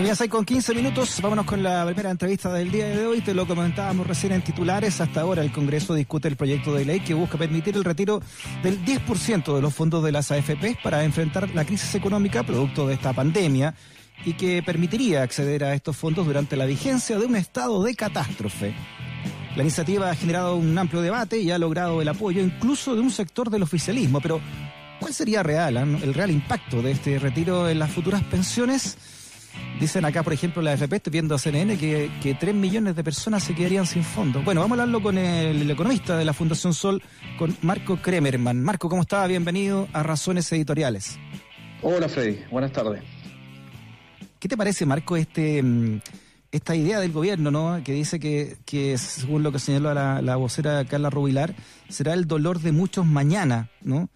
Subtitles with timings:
[0.00, 1.20] Muy bien, con 15 minutos.
[1.20, 3.20] Vámonos con la primera entrevista del día de hoy.
[3.20, 4.98] Te lo comentábamos recién en titulares.
[4.98, 8.22] Hasta ahora el Congreso discute el proyecto de ley que busca permitir el retiro
[8.62, 12.94] del 10% de los fondos de las AFP para enfrentar la crisis económica producto de
[12.94, 13.74] esta pandemia
[14.24, 18.74] y que permitiría acceder a estos fondos durante la vigencia de un estado de catástrofe.
[19.54, 23.10] La iniciativa ha generado un amplio debate y ha logrado el apoyo incluso de un
[23.10, 24.40] sector del oficialismo, pero
[24.98, 28.96] ¿cuál sería real, el real impacto de este retiro en las futuras pensiones?
[29.80, 33.02] Dicen acá, por ejemplo, la FP, estoy viendo a CNN, que, que 3 millones de
[33.02, 34.44] personas se quedarían sin fondos.
[34.44, 37.02] Bueno, vamos a hablarlo con el, economista de la Fundación Sol,
[37.38, 38.62] con Marco Kremerman.
[38.62, 39.26] Marco, ¿cómo está?
[39.26, 41.18] Bienvenido a Razones Editoriales.
[41.80, 42.40] Hola, Freddy.
[42.50, 43.02] Buenas tardes.
[44.38, 46.00] ¿Qué te parece, Marco, este mm,
[46.52, 47.82] esta idea del gobierno, ¿no?
[47.82, 51.54] Que dice que, que según lo que señaló la, la vocera Carla Rubilar,
[51.88, 54.10] será el dolor de muchos mañana, ¿no?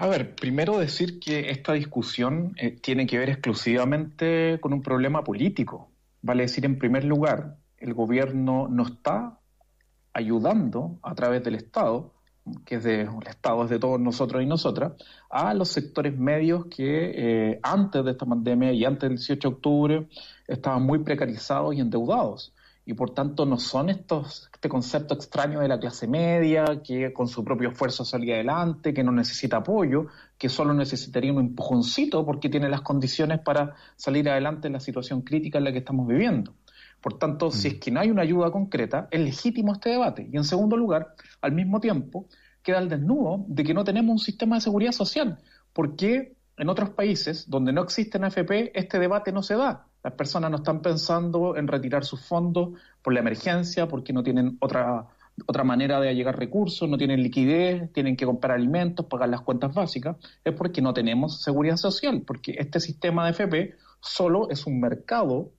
[0.00, 5.22] A ver, primero decir que esta discusión eh, tiene que ver exclusivamente con un problema
[5.22, 5.90] político.
[6.22, 9.38] Vale decir, en primer lugar, el gobierno no está
[10.14, 12.14] ayudando a través del Estado
[12.64, 14.92] que es de, el Estado es de todos nosotros y nosotras,
[15.28, 19.54] a los sectores medios que eh, antes de esta pandemia y antes del 18 de
[19.54, 20.08] octubre
[20.48, 22.54] estaban muy precarizados y endeudados.
[22.90, 27.28] Y por tanto no son estos, este concepto extraño de la clase media, que con
[27.28, 32.48] su propio esfuerzo salía adelante, que no necesita apoyo, que solo necesitaría un empujoncito porque
[32.48, 36.54] tiene las condiciones para salir adelante en la situación crítica en la que estamos viviendo.
[37.00, 37.78] Por tanto, si es mm.
[37.78, 40.28] que no hay una ayuda concreta, es legítimo este debate.
[40.28, 42.26] Y en segundo lugar, al mismo tiempo,
[42.60, 45.38] queda el desnudo de que no tenemos un sistema de seguridad social.
[45.72, 49.86] porque en otros países donde no existen AFP este debate no se da?
[50.04, 54.58] Las personas no están pensando en retirar sus fondos por la emergencia, porque no tienen
[54.60, 55.06] otra,
[55.46, 59.74] otra manera de llegar recursos, no tienen liquidez, tienen que comprar alimentos, pagar las cuentas
[59.74, 60.16] básicas.
[60.44, 65.52] Es porque no tenemos seguridad social, porque este sistema de AFP solo es un mercado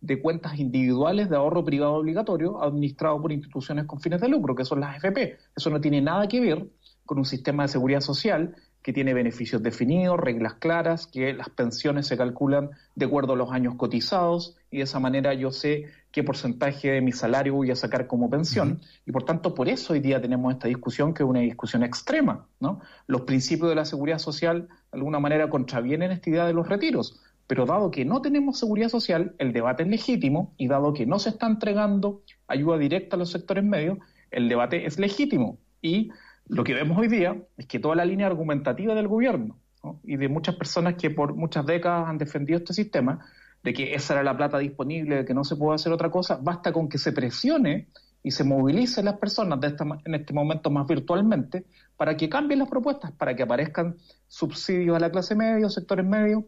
[0.00, 4.64] de cuentas individuales de ahorro privado obligatorio administrado por instituciones con fines de lucro, que
[4.64, 5.38] son las AFP.
[5.56, 6.68] Eso no tiene nada que ver
[7.04, 8.54] con un sistema de seguridad social
[8.88, 13.52] que tiene beneficios definidos, reglas claras, que las pensiones se calculan de acuerdo a los
[13.52, 17.76] años cotizados y de esa manera yo sé qué porcentaje de mi salario voy a
[17.76, 18.80] sacar como pensión.
[19.04, 22.46] Y por tanto, por eso hoy día tenemos esta discusión que es una discusión extrema.
[22.60, 22.80] ¿no?
[23.06, 27.20] Los principios de la seguridad social de alguna manera contravienen esta idea de los retiros.
[27.46, 31.18] Pero dado que no tenemos seguridad social, el debate es legítimo y dado que no
[31.18, 33.98] se está entregando ayuda directa a los sectores medios,
[34.30, 35.58] el debate es legítimo.
[35.82, 36.10] Y
[36.48, 39.58] lo que vemos hoy día es que toda la línea argumentativa del gobierno
[40.04, 43.24] y de muchas personas que por muchas décadas han defendido este sistema,
[43.62, 46.38] de que esa era la plata disponible, de que no se puede hacer otra cosa,
[46.40, 47.88] basta con que se presione
[48.22, 51.64] y se movilicen las personas de en este momento más virtualmente
[51.96, 56.44] para que cambien las propuestas, para que aparezcan subsidios a la clase media, sectores medios,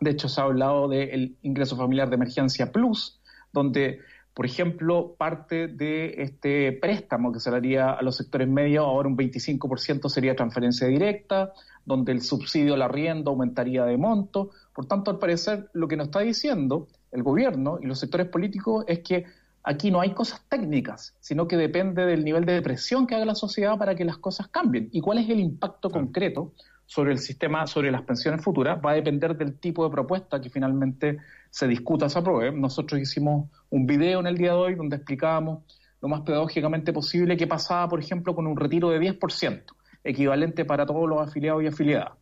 [0.00, 3.20] de hecho, se ha hablado del ingreso familiar de emergencia plus,
[3.52, 4.00] donde,
[4.36, 9.16] por ejemplo, parte de este préstamo que se daría a los sectores medios, ahora un
[9.16, 11.54] 25% sería transferencia directa,
[11.86, 14.50] donde el subsidio al arriendo aumentaría de monto.
[14.74, 18.84] Por tanto, al parecer, lo que nos está diciendo el gobierno y los sectores políticos
[18.86, 19.24] es que
[19.62, 23.34] aquí no hay cosas técnicas, sino que depende del nivel de depresión que haga la
[23.34, 24.90] sociedad para que las cosas cambien.
[24.92, 26.52] ¿Y cuál es el impacto concreto
[26.86, 30.48] sobre el sistema, sobre las pensiones futuras, va a depender del tipo de propuesta que
[30.48, 31.18] finalmente
[31.50, 32.56] se discuta, se apruebe.
[32.56, 35.64] Nosotros hicimos un video en el día de hoy donde explicábamos
[36.00, 39.62] lo más pedagógicamente posible qué pasaba, por ejemplo, con un retiro de 10%,
[40.04, 42.12] equivalente para todos los afiliados y afiliadas.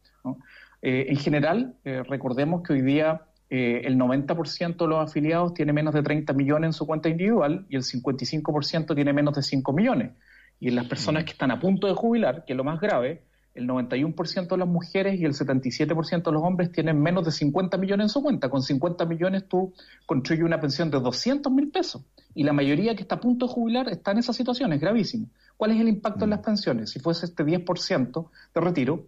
[0.80, 5.72] Eh, en general, eh, recordemos que hoy día eh, el 90% de los afiliados tiene
[5.72, 9.72] menos de 30 millones en su cuenta individual y el 55% tiene menos de 5
[9.72, 10.12] millones.
[10.60, 13.22] Y en las personas que están a punto de jubilar, que es lo más grave,
[13.54, 17.78] el 91% de las mujeres y el 77% de los hombres tienen menos de 50
[17.78, 18.48] millones en su cuenta.
[18.48, 19.72] Con 50 millones tú
[20.06, 22.02] construyes una pensión de 200 mil pesos.
[22.34, 25.28] Y la mayoría que está a punto de jubilar está en esa situación, es gravísimo.
[25.56, 26.44] ¿Cuál es el impacto en las mm.
[26.44, 26.90] pensiones?
[26.90, 29.06] Si fuese este 10% de retiro,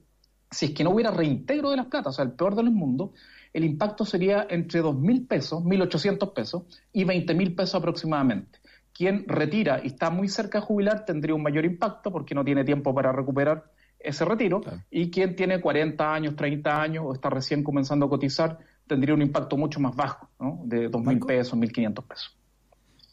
[0.49, 2.73] si es que no hubiera reintegro de las platas, o sea, el peor de los
[2.73, 3.11] mundos,
[3.53, 6.63] el impacto sería entre 2 mil pesos, 1.800 pesos
[6.93, 8.61] y 20 mil pesos aproximadamente.
[8.93, 12.65] Quien retira y está muy cerca de jubilar tendría un mayor impacto porque no tiene
[12.65, 13.65] tiempo para recuperar
[13.99, 14.61] ese retiro
[14.91, 19.23] y quien tiene 40 años, 30 años o está recién comenzando a cotizar tendría un
[19.23, 20.61] impacto mucho más bajo, ¿no?
[20.65, 22.37] de 2.000 pesos, 1.500 pesos.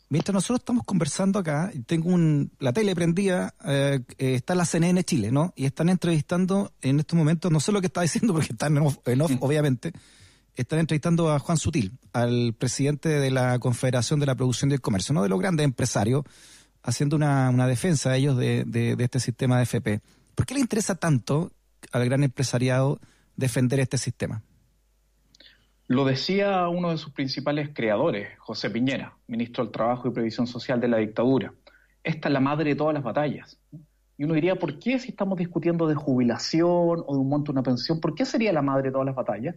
[0.09, 5.03] Mientras nosotros estamos conversando acá, tengo un, la tele prendida, eh, eh, está la CNN
[5.03, 5.53] Chile, ¿no?
[5.55, 8.83] Y están entrevistando en estos momentos, no sé lo que está diciendo porque están en
[8.83, 8.97] off,
[9.39, 9.91] obviamente,
[10.55, 14.81] están entrevistando a Juan Sutil, al presidente de la Confederación de la Producción y el
[14.81, 15.23] Comercio, ¿no?
[15.23, 16.25] De los grandes empresarios,
[16.83, 20.01] haciendo una, una defensa a ellos de, de, de este sistema de FP.
[20.35, 21.51] ¿Por qué le interesa tanto
[21.91, 22.99] al gran empresariado
[23.35, 24.41] defender este sistema?
[25.87, 30.79] Lo decía uno de sus principales creadores, José Piñera, ministro del Trabajo y Previsión Social
[30.79, 31.53] de la dictadura.
[32.03, 33.59] Esta es la madre de todas las batallas.
[34.17, 37.59] Y uno diría, ¿por qué si estamos discutiendo de jubilación o de un monto de
[37.59, 39.55] una pensión, por qué sería la madre de todas las batallas?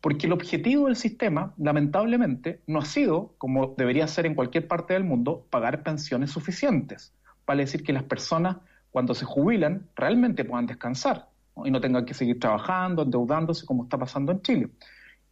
[0.00, 4.92] Porque el objetivo del sistema, lamentablemente, no ha sido, como debería ser en cualquier parte
[4.94, 7.14] del mundo, pagar pensiones suficientes.
[7.46, 8.58] Vale decir que las personas,
[8.94, 11.28] cuando se jubilan, realmente puedan descansar
[11.64, 14.70] y no tengan que seguir trabajando, endeudándose, como está pasando en Chile.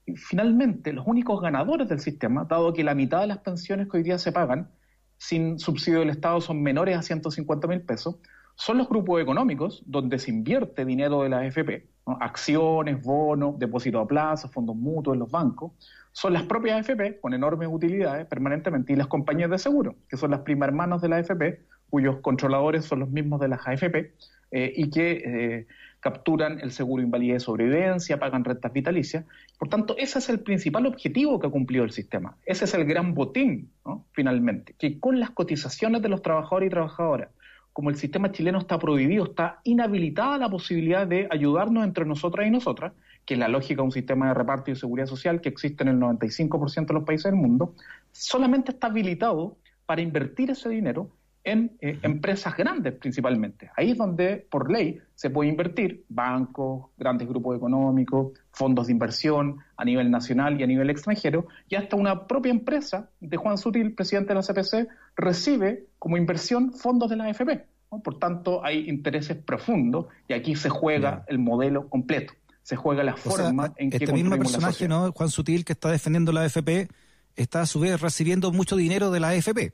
[0.05, 3.99] Y finalmente, los únicos ganadores del sistema, dado que la mitad de las pensiones que
[3.99, 4.69] hoy día se pagan
[5.17, 8.17] sin subsidio del Estado son menores a 150 mil pesos,
[8.57, 11.87] son los grupos económicos donde se invierte dinero de la AFP,
[12.19, 15.71] acciones, bonos, depósitos a plazo, fondos mutuos en los bancos,
[16.11, 20.33] son las propias AFP con enormes utilidades permanentemente y las compañías de seguro, que son
[20.33, 21.61] las primas hermanas de la AFP,
[21.93, 24.15] cuyos controladores son los mismos de las AFP
[24.51, 25.67] eh, y que eh,
[26.01, 29.27] capturan el seguro invalidez de sobrevivencia, pagan rentas vitalicias.
[29.59, 32.35] Por tanto, ese es el principal objetivo que ha cumplido el sistema.
[32.47, 33.73] Ese es el gran botín,
[34.13, 37.29] finalmente, que con las cotizaciones de los trabajadores y trabajadoras,
[37.75, 42.51] como el sistema chileno está prohibido, está inhabilitada la posibilidad de ayudarnos entre nosotras y
[42.51, 42.95] nosotras,
[43.27, 45.83] que es la lógica de un sistema de reparto y de seguridad social que existe
[45.83, 47.75] en el 95% de los países del mundo,
[48.13, 51.11] solamente está habilitado para invertir ese dinero
[51.45, 53.71] en eh, empresas grandes principalmente.
[53.77, 59.59] Ahí es donde por ley se puede invertir, bancos, grandes grupos económicos, fondos de inversión
[59.77, 63.95] a nivel nacional y a nivel extranjero, y hasta una propia empresa de Juan Sutil,
[63.95, 67.65] presidente de la CPC, recibe como inversión fondos de la AFP.
[68.03, 72.33] Por tanto, hay intereses profundos y aquí se juega el modelo completo.
[72.63, 73.99] Se juega la forma en que...
[73.99, 75.13] Este mismo personaje, ¿no?
[75.13, 76.89] Juan Sutil, que está defendiendo la AFP,
[77.37, 79.73] está a su vez recibiendo mucho dinero de la AFP.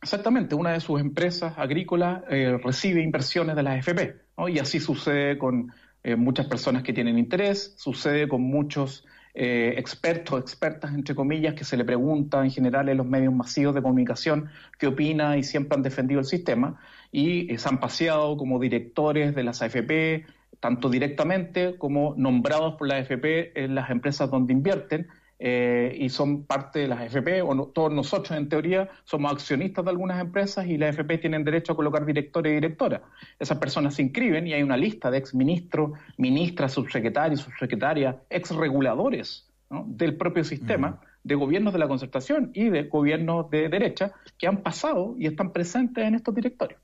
[0.00, 4.16] Exactamente, una de sus empresas agrícolas eh, recibe inversiones de las AFP,
[4.48, 5.72] y así sucede con
[6.04, 9.04] eh, muchas personas que tienen interés, sucede con muchos
[9.34, 13.74] eh, expertos, expertas, entre comillas, que se le pregunta en general en los medios masivos
[13.74, 16.80] de comunicación qué opina y siempre han defendido el sistema,
[17.10, 20.26] y se han paseado como directores de las AFP,
[20.60, 25.08] tanto directamente como nombrados por la AFP en las empresas donde invierten,
[25.40, 29.90] eh, y son parte de las AFP, o todos nosotros en teoría somos accionistas de
[29.90, 33.02] algunas empresas y las AFP tienen derecho a colocar directores y directoras.
[33.38, 40.16] Esas personas se inscriben y hay una lista de exministros, ministras, subsecretarios, subsecretarias, exreguladores del
[40.16, 45.14] propio sistema, de gobiernos de la concertación y de gobiernos de derecha que han pasado
[45.18, 46.80] y están presentes en estos directorios.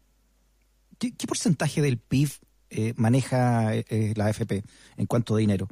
[0.99, 2.29] ¿Qué, porcentaje del PIB
[2.71, 4.63] eh, maneja eh, la AFP
[4.97, 5.67] en cuanto a dinero?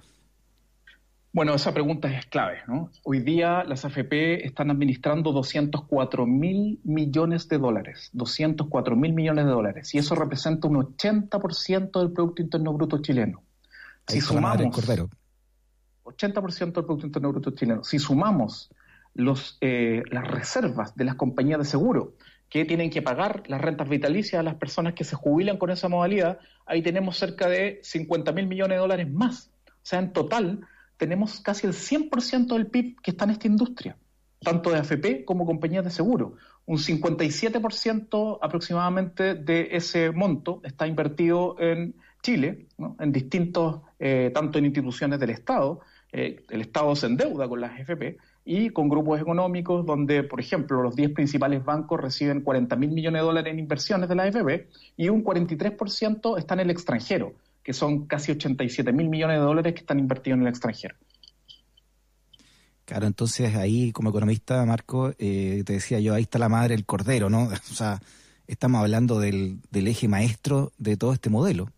[1.34, 2.58] Bueno, esa pregunta es clave.
[2.68, 2.90] ¿no?
[3.04, 9.50] Hoy día las AFP están administrando 204 mil millones de dólares, 204 mil millones de
[9.50, 13.42] dólares, y eso representa un 80% del Producto Interno Bruto chileno.
[14.06, 14.74] Si sumamos...
[14.74, 15.08] Cordero.
[16.04, 17.82] 80% del Producto Interno Bruto chileno.
[17.82, 18.70] Si sumamos
[19.14, 22.14] los, eh, las reservas de las compañías de seguro
[22.50, 25.88] que tienen que pagar las rentas vitalicias a las personas que se jubilan con esa
[25.88, 29.50] modalidad, ahí tenemos cerca de 50 mil millones de dólares más.
[29.66, 30.66] O sea, en total
[31.02, 33.96] tenemos casi el 100% del PIB que está en esta industria,
[34.38, 36.36] tanto de AFP como compañías de seguro.
[36.64, 42.68] Un 57% aproximadamente de ese monto está invertido en Chile,
[43.00, 45.80] en distintos, eh, tanto en instituciones del Estado,
[46.12, 50.82] eh, el Estado se endeuda con las AFP, y con grupos económicos donde, por ejemplo,
[50.82, 54.68] los 10 principales bancos reciben 40 mil millones de dólares en inversiones de la AFP
[54.96, 59.74] y un 43% está en el extranjero que son casi 87 mil millones de dólares
[59.74, 60.96] que están invertidos en el extranjero.
[62.84, 66.84] Claro, entonces ahí como economista, Marco, eh, te decía yo, ahí está la madre del
[66.84, 67.48] cordero, ¿no?
[67.70, 68.00] O sea,
[68.46, 71.68] estamos hablando del, del eje maestro de todo este modelo.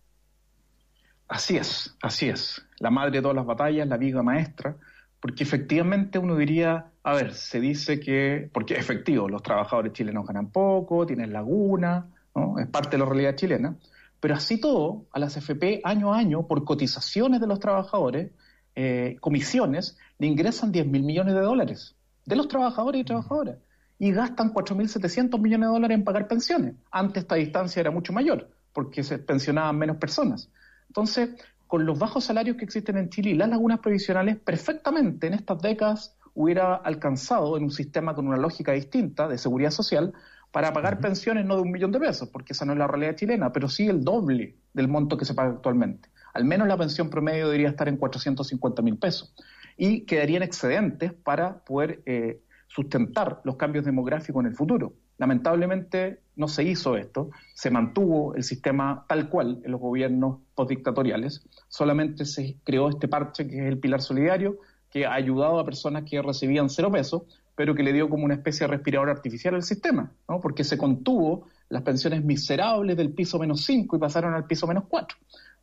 [1.29, 2.63] Así es, así es.
[2.79, 4.77] La madre de todas las batallas, la viga maestra,
[5.21, 10.51] porque efectivamente uno diría, a ver, se dice que, porque efectivo, los trabajadores chilenos ganan
[10.51, 12.59] poco, tienen laguna, ¿no?
[12.59, 13.77] es parte de la realidad chilena,
[14.25, 18.31] pero así todo, a las FP año a año, por cotizaciones de los trabajadores,
[18.75, 23.59] eh, comisiones, le ingresan 10 mil millones de dólares de los trabajadores y trabajadoras
[23.99, 26.75] y gastan 4.700 millones de dólares en pagar pensiones.
[26.91, 30.49] Antes esta distancia era mucho mayor porque se pensionaban menos personas.
[30.87, 31.29] Entonces,
[31.67, 35.61] con los bajos salarios que existen en Chile y las lagunas previsionales, perfectamente en estas
[35.61, 40.15] décadas hubiera alcanzado en un sistema con una lógica distinta de seguridad social
[40.55, 43.17] para pagar pensiones no de un millón de pesos, porque esa no es la realidad
[43.17, 46.11] chilena, pero sí el doble del monto que se paga actualmente.
[46.33, 49.35] Al menos la pensión promedio debería estar en 450 mil pesos.
[49.77, 54.93] Y quedarían excedentes para poder eh, sustentar los cambios demográficos en el futuro.
[55.19, 61.45] Lamentablemente no se hizo esto, se mantuvo el sistema tal cual en los gobiernos postdictatoriales,
[61.67, 66.05] solamente se creó este parche que es el pilar solidario, que ha ayudado a personas
[66.09, 67.23] que recibían cero pesos,
[67.57, 70.41] pero que le dio como una especie de respirador artificial al sistema, ¿no?
[70.41, 74.85] porque se contuvo las pensiones miserables del piso menos 5 y pasaron al piso menos
[74.89, 75.17] 4.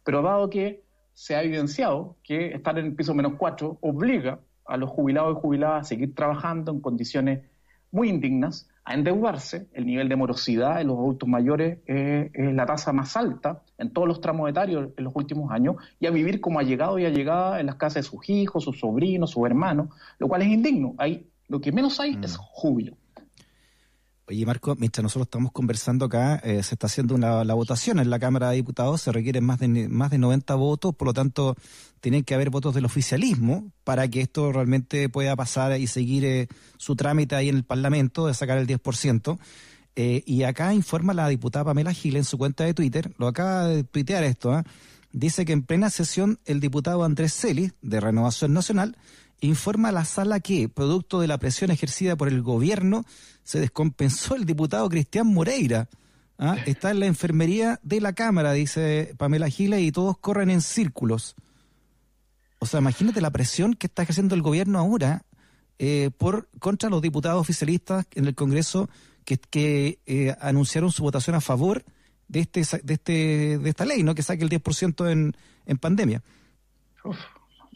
[0.03, 0.83] Pero dado que
[1.13, 5.41] se ha evidenciado que estar en el piso menos 4 obliga a los jubilados y
[5.41, 7.41] jubiladas a seguir trabajando en condiciones
[7.91, 12.93] muy indignas, a endeudarse, el nivel de morosidad en los adultos mayores es la tasa
[12.93, 16.59] más alta en todos los tramos etarios en los últimos años, y a vivir como
[16.59, 19.89] ha llegado y ha llegado en las casas de sus hijos, sus sobrinos, sus hermanos,
[20.19, 20.95] lo cual es indigno.
[20.97, 22.41] Hay, lo que menos hay es mm.
[22.41, 22.97] júbilo.
[24.27, 28.09] Oye, Marco, mientras nosotros estamos conversando acá, eh, se está haciendo una, la votación en
[28.09, 31.57] la Cámara de Diputados, se requieren más de, más de 90 votos, por lo tanto,
[31.99, 36.47] tienen que haber votos del oficialismo para que esto realmente pueda pasar y seguir eh,
[36.77, 39.37] su trámite ahí en el Parlamento de sacar el 10%.
[39.97, 43.67] Eh, y acá informa la diputada Pamela Gil en su cuenta de Twitter, lo acaba
[43.67, 44.63] de tuitear esto,
[45.11, 48.95] dice que en plena sesión el diputado Andrés Celis, de Renovación Nacional,
[49.41, 53.05] informa a la sala que, producto de la presión ejercida por el gobierno,
[53.43, 55.89] se descompensó el diputado Cristian Moreira.
[56.37, 56.57] ¿ah?
[56.65, 61.35] Está en la enfermería de la Cámara, dice Pamela Giles, y todos corren en círculos.
[62.59, 65.25] O sea, imagínate la presión que está ejerciendo el gobierno ahora
[65.79, 68.87] eh, por contra los diputados oficialistas en el Congreso
[69.25, 71.83] que, que eh, anunciaron su votación a favor
[72.27, 74.13] de este de este de esta ley, ¿no?
[74.13, 76.21] Que saque el 10% en, en pandemia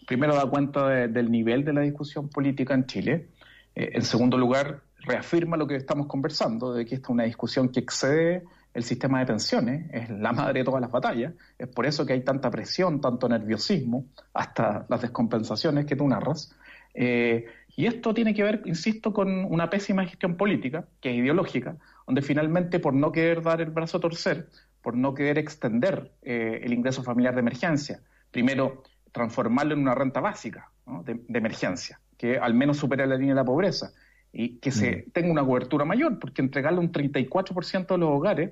[0.05, 3.29] primero da cuenta del nivel de la discusión política en Chile.
[3.75, 7.69] Eh, en segundo lugar, reafirma lo que estamos conversando, de que esta es una discusión
[7.69, 8.43] que excede
[8.73, 11.33] el sistema de pensiones, es la madre de todas las batallas.
[11.57, 16.53] Es por eso que hay tanta presión, tanto nerviosismo, hasta las descompensaciones que tú narras.
[16.93, 17.45] Eh,
[17.77, 22.21] y esto tiene que ver, insisto, con una pésima gestión política, que es ideológica, donde
[22.21, 24.49] finalmente por no querer dar el brazo a torcer,
[24.81, 28.83] por no querer extender eh, el ingreso familiar de emergencia, primero
[29.15, 30.69] transformarlo en una renta básica
[31.05, 33.93] de, emergencia, que al menos supere la línea de la pobreza
[34.33, 35.11] y que se mm.
[35.11, 38.51] tenga una cobertura mayor, porque entregarle un 34% de los hogares,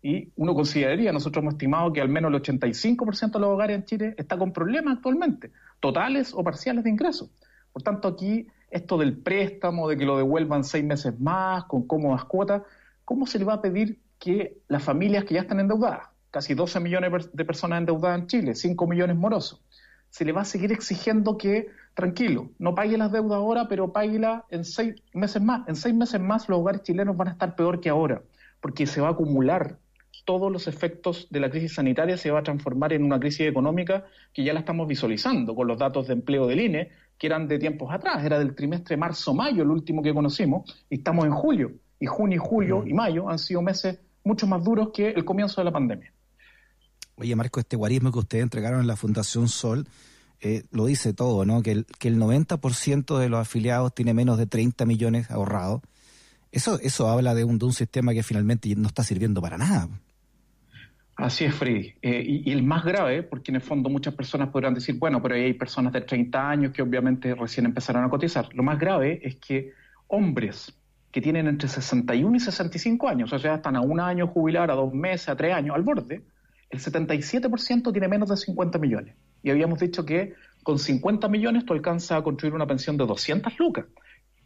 [0.00, 3.84] y uno consideraría, nosotros hemos estimado que al menos el 85% de los hogares en
[3.86, 7.30] Chile está con problemas actualmente, totales o parciales de ingresos.
[7.72, 12.24] Por tanto, aquí esto del préstamo, de que lo devuelvan seis meses más, con cómodas
[12.26, 12.62] cuotas,
[13.04, 16.78] ¿cómo se le va a pedir que las familias que ya están endeudadas, casi 12
[16.78, 19.64] millones de personas endeudadas en Chile, 5 millones morosos,
[20.14, 24.44] se le va a seguir exigiendo que, tranquilo, no pague las deudas ahora, pero páguela
[24.48, 25.66] en seis meses más.
[25.66, 28.22] En seis meses más los hogares chilenos van a estar peor que ahora,
[28.60, 29.76] porque se va a acumular
[30.24, 34.04] todos los efectos de la crisis sanitaria, se va a transformar en una crisis económica
[34.32, 37.58] que ya la estamos visualizando con los datos de empleo del INE, que eran de
[37.58, 42.06] tiempos atrás, era del trimestre marzo-mayo el último que conocimos, y estamos en julio, y
[42.06, 45.64] junio y julio y mayo han sido meses mucho más duros que el comienzo de
[45.64, 46.12] la pandemia.
[47.16, 49.86] Oye, Marco, este guarismo que ustedes entregaron en la Fundación Sol
[50.40, 51.62] eh, lo dice todo, ¿no?
[51.62, 55.80] Que el, que el 90% de los afiliados tiene menos de 30 millones ahorrados.
[56.52, 59.88] Eso, eso habla de un, de un sistema que finalmente no está sirviendo para nada.
[61.16, 61.94] Así es, Freddy.
[62.02, 65.34] Eh, y, el más grave, porque en el fondo muchas personas podrán decir, bueno, pero
[65.36, 68.52] hay personas de 30 años que obviamente recién empezaron a cotizar.
[68.52, 69.72] Lo más grave es que
[70.08, 70.74] hombres
[71.10, 74.74] que tienen entre 61 y 65 años, o sea, están a un año jubilar, a
[74.74, 76.22] dos meses, a tres años, al borde,
[76.74, 79.14] el 77% tiene menos de 50 millones.
[79.42, 83.58] Y habíamos dicho que con 50 millones tú alcanzas a construir una pensión de 200
[83.58, 83.86] lucas.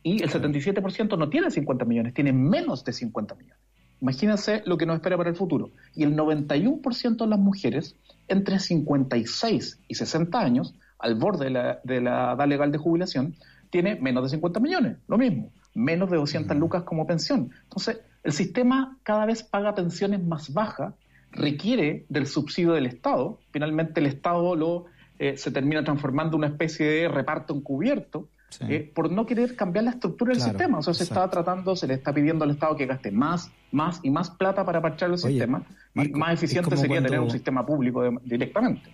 [0.03, 3.59] Y el 77% no tiene 50 millones, tiene menos de 50 millones.
[4.01, 5.71] Imagínense lo que nos espera para el futuro.
[5.95, 7.97] Y el 91% de las mujeres
[8.29, 13.35] entre 56 y 60 años, al borde de la, de la edad legal de jubilación,
[13.71, 17.51] tiene menos de 50 millones, lo mismo, menos de 200 lucas como pensión.
[17.65, 20.95] Entonces, el sistema cada vez paga pensiones más bajas
[21.33, 23.39] requiere del subsidio del Estado.
[23.51, 24.87] Finalmente el Estado lo,
[25.19, 28.29] eh, se termina transformando en una especie de reparto encubierto
[28.61, 30.79] eh, por no querer cambiar la estructura del sistema.
[30.79, 34.01] O sea, se está tratando, se le está pidiendo al Estado que gaste más, más
[34.03, 35.65] y más plata para parchar el sistema.
[35.95, 38.91] más eficiente sería tener un sistema público directamente.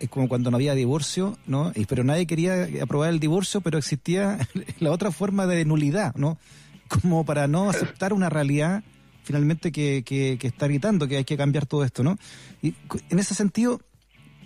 [0.00, 1.72] Es como cuando no había divorcio, ¿no?
[1.88, 4.38] Pero nadie quería aprobar el divorcio, pero existía
[4.80, 6.38] la otra forma de nulidad, ¿no?
[6.88, 8.82] Como para no aceptar una realidad
[9.26, 12.16] finalmente que, que, está gritando que hay que cambiar todo esto, ¿no?
[12.62, 12.74] Y
[13.10, 13.80] en ese sentido,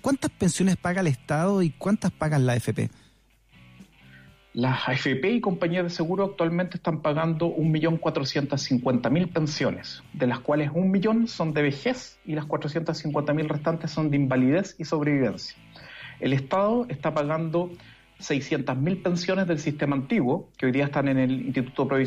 [0.01, 2.89] ¿cuántas pensiones paga el Estado y cuántas pagan la AFP?
[4.55, 10.91] Las AFP y compañías de seguro actualmente están pagando 1.450.000 pensiones, de las cuales un
[10.91, 15.57] millón son de vejez y las 450.000 restantes son de invalidez y sobrevivencia.
[16.21, 17.71] El Estado está pagando
[18.21, 22.07] 600.000 pensiones del sistema antiguo, que hoy día están en el Instituto de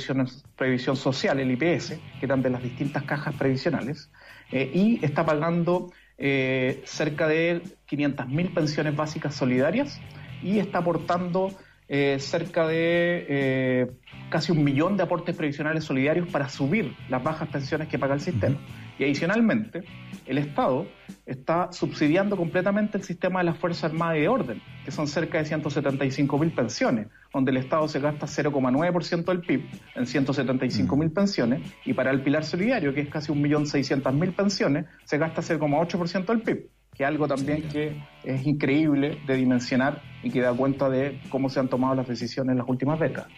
[0.56, 4.10] Previsión, Social, el IPS, que eran de las distintas cajas previsionales,
[4.52, 10.00] eh, y está pagando eh, cerca de 500.000 pensiones básicas solidarias
[10.42, 11.52] y está aportando
[11.90, 13.92] eh, cerca de
[14.30, 18.22] casi un millón de aportes previsionales solidarios para subir las bajas pensiones que paga el
[18.22, 18.58] sistema.
[19.00, 19.84] Y adicionalmente,
[20.26, 20.88] el Estado
[21.26, 25.38] está subsidiando completamente el sistema de las Fuerzas Armadas y de Orden, que son cerca
[25.38, 29.64] de 175 mil pensiones, donde el Estado se gasta 0,9% del PIB
[29.96, 35.18] en 175 mil pensiones, y para el pilar solidario, que es casi 1.600.000 pensiones, se
[35.18, 40.54] gasta 0,8% del PIB que algo también que es increíble de dimensionar y que da
[40.54, 43.32] cuenta de cómo se han tomado las decisiones en las últimas décadas.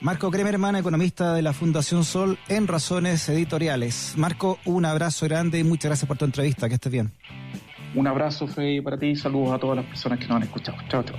[0.00, 4.14] Marco Kremerman, economista de la Fundación Sol, en Razones Editoriales.
[4.16, 6.68] Marco, un abrazo grande y muchas gracias por tu entrevista.
[6.68, 7.12] Que estés bien.
[7.94, 10.78] Un abrazo, Fede, para ti y saludos a todas las personas que nos han escuchado.
[10.88, 11.18] Chao, chao.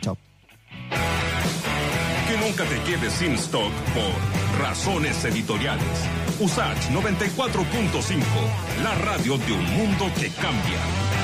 [0.00, 0.18] Chao.
[2.26, 6.08] Que nunca te quedes sin stock por Razones Editoriales.
[6.40, 8.22] USACH 94.5,
[8.82, 11.19] la radio de un mundo que cambia.